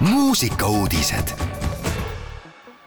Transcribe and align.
muusikauudised. 0.00 1.28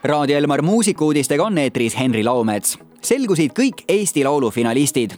Raadio 0.03 0.37
Elmar 0.37 0.61
muusikuudistega 0.61 1.43
on 1.43 1.57
eetris 1.57 1.99
Henri 1.99 2.23
Laumets. 2.23 2.79
selgusid 3.01 3.51
kõik 3.59 3.83
Eesti 3.87 4.23
Laulu 4.23 4.51
finalistid. 4.51 5.11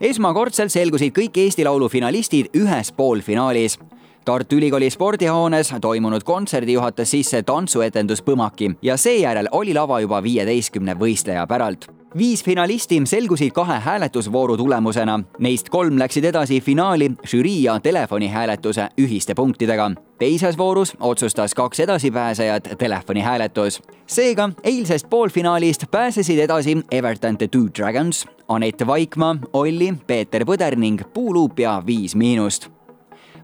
esmakordselt 0.00 0.72
selgusid 0.72 1.12
kõik 1.18 1.36
Eesti 1.36 1.64
Laulu 1.64 1.88
finalistid 1.88 2.46
ühes 2.56 2.92
poolfinaalis. 2.92 3.78
Tartu 4.24 4.56
Ülikooli 4.56 4.90
spordihoones 4.90 5.74
toimunud 5.80 6.22
kontserdi 6.22 6.72
juhatas 6.72 7.10
sisse 7.10 7.42
tantsuetendus 7.42 8.22
Põmaki 8.22 8.76
ja 8.82 8.96
seejärel 8.96 9.48
oli 9.52 9.74
lava 9.74 10.00
juba 10.00 10.22
viieteistkümne 10.22 10.94
võistleja 10.94 11.46
päralt 11.46 12.01
viis 12.18 12.44
finalisti 12.44 13.02
selgusid 13.04 13.52
kahe 13.52 13.78
hääletusvooru 13.80 14.56
tulemusena. 14.56 15.20
Neist 15.38 15.68
kolm 15.68 15.98
läksid 15.98 16.24
edasi 16.24 16.60
finaali 16.60 17.10
žürii 17.26 17.62
ja 17.62 17.80
telefonihääletuse 17.80 18.88
ühiste 19.00 19.34
punktidega. 19.34 19.90
teises 20.18 20.58
voorus 20.58 20.96
otsustas 21.00 21.54
kaks 21.54 21.80
edasipääsejat 21.80 22.68
telefonihääletus. 22.78 23.82
seega 24.06 24.50
eilsest 24.64 25.10
poolfinaalist 25.10 25.84
pääsesid 25.90 26.38
edasi 26.38 26.78
Everton 26.90 27.38
The 27.38 27.48
Two 27.48 27.66
Dragons, 27.78 28.26
Anett 28.48 28.86
Vaikmaa, 28.86 29.36
Olli, 29.52 29.94
Peeter 30.06 30.44
Põder 30.44 30.76
ning 30.76 31.00
Puuluup 31.14 31.58
ja 31.58 31.82
Viis 31.86 32.16
Miinust. 32.16 32.68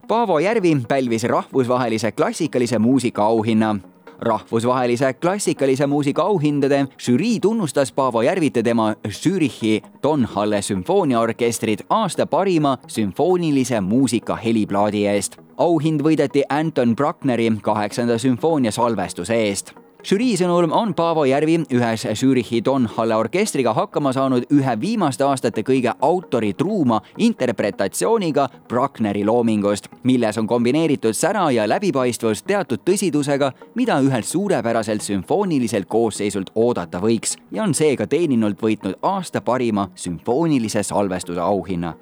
Paavo 0.07 0.39
Järvi 0.39 0.77
pälvis 0.87 1.23
rahvusvahelise 1.23 2.11
klassikalise 2.11 2.79
muusika 2.79 3.25
auhinna 3.25 3.75
rahvusvahelise 4.21 5.13
klassikalise 5.13 5.87
muusika 5.87 6.21
auhindade 6.21 6.85
žürii 6.97 7.39
tunnustas 7.39 7.91
Paavo 7.91 8.21
Järvit 8.21 8.55
ja 8.55 8.63
tema 8.63 8.95
Zürichi 9.09 9.81
Tonhalle 10.01 10.61
sümfooniaorkestrit 10.61 11.85
aasta 11.89 12.25
parima 12.25 12.77
sümfoonilise 12.87 13.81
muusika 13.81 14.35
heliplaadi 14.35 15.05
eest. 15.05 15.37
auhind 15.57 16.01
võideti 16.01 16.43
Anton 16.49 16.95
Bruckneri 16.95 17.51
kaheksanda 17.61 18.17
sümfoonia 18.17 18.71
salvestuse 18.71 19.35
eest 19.35 19.73
žürii 20.03 20.37
sõnul 20.39 20.69
on 20.71 20.93
Paavo 20.95 21.25
Järvi 21.27 21.57
ühes 21.75 22.05
Zürichi 22.15 22.61
Tonhalle 22.63 23.17
orkestriga 23.19 23.73
hakkama 23.75 24.13
saanud 24.15 24.45
ühe 24.53 24.75
viimaste 24.79 25.25
aastate 25.27 25.63
kõige 25.67 25.91
autoritruuma 26.01 27.01
interpretatsiooniga 27.17 28.47
Bruckneri 28.69 29.25
loomingust, 29.27 29.89
milles 30.03 30.37
on 30.37 30.47
kombineeritud 30.47 31.13
sära 31.13 31.49
ja 31.51 31.67
läbipaistvus 31.67 32.43
teatud 32.47 32.83
tõsidusega, 32.87 33.51
mida 33.75 33.99
ühelt 33.99 34.25
suurepäraselt 34.25 35.03
sümfooniliselt 35.03 35.89
koosseisult 35.91 36.53
oodata 36.55 37.03
võiks 37.03 37.35
ja 37.51 37.63
on 37.63 37.75
seega 37.75 38.07
teeninult 38.07 38.61
võitnud 38.61 38.99
aasta 39.01 39.41
parima 39.41 39.89
sümfoonilise 39.95 40.83
salvestuse 40.83 41.41
auhinna. 41.43 41.93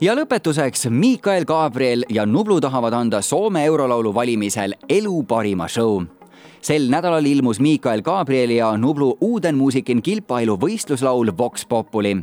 Ja 0.00 0.16
lõpetuseks 0.16 0.90
Miikael 0.90 1.44
Gabriel 1.44 2.04
ja 2.08 2.26
Nublu 2.26 2.60
tahavad 2.60 2.92
anda 2.92 3.22
Soome 3.22 3.64
eurolaulu 3.64 4.14
valimisel 4.14 4.76
elu 4.88 5.22
parima 5.28 5.68
show 5.68 6.04
sel 6.60 6.88
nädalal 6.90 7.26
ilmus 7.26 7.60
Miikael 7.60 8.02
Gabrieli 8.02 8.56
ja 8.56 8.76
Nublu 8.76 9.16
Uudenmuusikin 9.20 10.02
kilpailu 10.02 10.58
võistluslaul 10.60 11.32
Vox 11.38 11.66
Populi. 11.68 12.16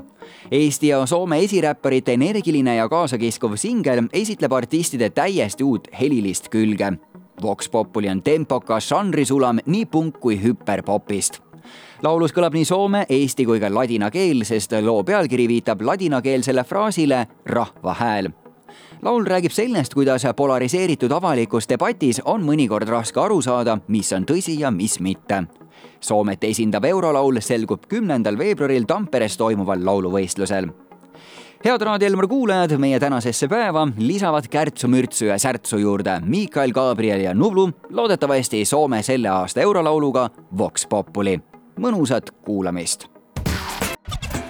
Eesti 0.52 0.88
ja 0.88 1.05
Soome 1.05 1.39
esiräpparite 1.43 2.13
energiline 2.13 2.75
ja 2.75 2.89
kaasakiskuv 2.89 3.55
singel 3.55 4.07
esitleb 4.13 4.53
artistide 4.53 5.09
täiesti 5.09 5.63
uut 5.63 5.88
helilist 5.99 6.49
külge. 6.49 6.94
Vox 7.41 7.69
Populi 7.69 8.09
on 8.09 8.21
tempokas 8.21 8.89
žanrisulam 8.89 9.59
nii 9.66 9.85
punk 9.85 10.19
kui 10.19 10.38
hüperpopist 10.44 11.41
laulus 12.03 12.33
kõlab 12.35 12.55
nii 12.57 12.67
soome, 12.67 13.05
eesti 13.09 13.45
kui 13.47 13.61
ka 13.63 13.71
ladina 13.71 14.11
keel, 14.11 14.44
sest 14.44 14.75
loo 14.83 15.03
pealkiri 15.07 15.47
viitab 15.47 15.81
ladinakeelsele 15.88 16.67
fraasile 16.67 17.25
rahva 17.47 17.95
hääl 17.99 18.33
laul 19.04 19.26
räägib 19.26 19.52
sellest, 19.52 19.94
kuidas 19.94 20.23
polariseeritud 20.36 21.12
avalikus 21.12 21.68
debatis 21.70 22.22
on 22.26 22.44
mõnikord 22.44 22.88
raske 22.90 23.20
aru 23.20 23.42
saada, 23.42 23.78
mis 23.88 24.14
on 24.14 24.26
tõsi 24.26 24.59
ja 24.59 24.72
mis 24.72 25.00
mitte. 25.00 25.44
Soomet 26.00 26.44
esindav 26.44 26.84
eurolaul 26.86 27.40
selgub 27.42 27.86
kümnendal 27.88 28.38
veebruaril 28.38 28.88
Tamperes 28.88 29.38
toimuval 29.38 29.86
lauluvõistlusel 29.86 30.72
head 31.63 31.81
Raadio 31.81 32.08
Elmar 32.08 32.28
kuulajad, 32.28 32.75
meie 32.78 33.00
tänasesse 33.00 33.47
päeva 33.47 33.88
lisavad 33.97 34.47
Kärtsu, 34.52 34.88
Mürtsu 34.88 35.25
ja 35.25 35.38
Särtsu 35.40 35.78
juurde 35.78 36.19
Miikael 36.25 36.74
Gabriel 36.75 37.22
ja 37.24 37.34
Nublu, 37.34 37.69
loodetavasti 37.90 38.66
Soome 38.66 39.03
selle 39.03 39.30
aasta 39.30 39.62
eurolauluga 39.62 40.30
Vox 40.58 40.88
Populi. 40.90 41.40
mõnusat 41.80 42.30
kuulamist 42.46 43.08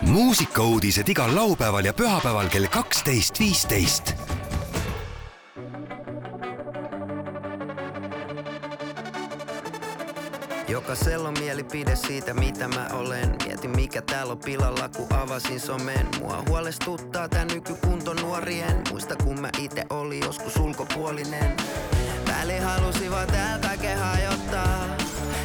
muusikauudised 0.02 1.10
igal 1.10 1.36
laupäeval 1.36 1.86
ja 1.86 1.94
pühapäeval 1.94 2.50
kell 2.50 2.68
kaksteist, 2.68 3.40
viisteist 3.40 4.33
Jokaisella 10.84 11.28
on 11.28 11.40
mielipide 11.40 11.96
siitä 11.96 12.34
mitä 12.34 12.68
mä 12.68 12.88
olen. 12.94 13.36
Mietin 13.46 13.70
mikä 13.70 14.02
täällä 14.02 14.32
on 14.32 14.40
pilalla 14.40 14.90
kun 14.90 15.14
avasin 15.14 15.60
somen. 15.60 16.08
Mua 16.20 16.44
huolestuttaa 16.50 17.30
tää 17.30 17.46
nykykunto 17.46 18.14
nuorien. 18.14 18.82
Muista 18.90 19.16
kun 19.16 19.42
mä 19.42 19.50
itse 19.60 19.84
oli 19.90 20.20
joskus 20.20 20.58
ulkopuolinen. 20.58 21.58
Väli 22.28 22.58
halusivat 22.60 23.28
tää 23.28 23.60
kaiken 23.62 23.98
hajottaa. 23.98 24.98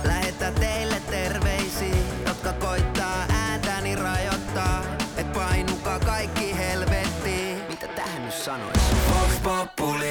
Lähettää 0.05 0.53
teille 0.53 1.03
terveisiä 1.11 1.97
Jotka 2.27 2.53
koittaa 2.53 3.27
ääntäni 3.29 3.97
rajoittaa. 3.97 4.85
Et 5.17 5.33
painukaa 5.33 6.01
kaikki 6.01 6.57
helvettiin. 6.57 7.59
Mitä 7.69 7.89
tähän 7.89 8.25
nyt 8.25 8.35
sanois? 8.35 8.81
Vox 9.11 9.43
Populi. 9.43 10.11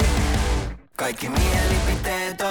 Kaikki 0.96 1.30
mielipiteet 1.30 2.42
on 2.42 2.47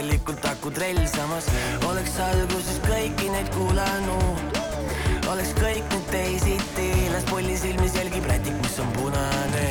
tegelikult 0.00 0.44
akutrell 0.48 1.00
samas. 1.12 1.44
Oleks 1.84 2.16
alguses 2.24 2.78
kõiki 2.86 3.28
neid 3.32 3.50
kuulanud. 3.52 4.56
Oleks 5.28 5.52
kõik 5.58 5.84
nüüd 5.92 6.08
teisiti. 6.12 6.88
Las 7.12 7.26
polli 7.28 7.56
silmis 7.60 7.98
jälgib 7.98 8.24
rätik, 8.30 8.56
mis 8.62 8.78
on 8.80 8.88
punane. 8.96 9.66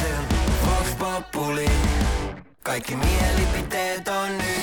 See 0.00 0.12
on 0.16 0.26
Vox 0.64 0.96
Populi. 0.98 1.68
Kaikki 2.62 2.96
mielipiteet 2.96 4.08
on 4.08 4.40
yhtä 4.40 4.61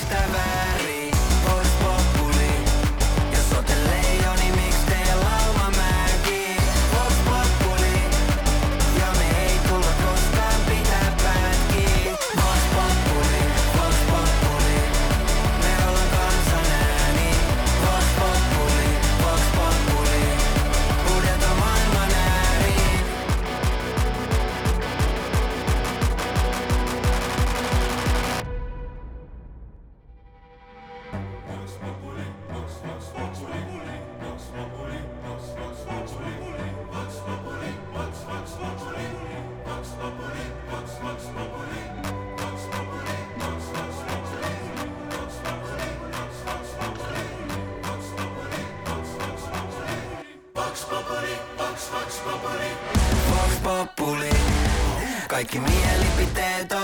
Kaikki 55.28 55.60
mielipiteet 55.60 56.72
on 56.72 56.79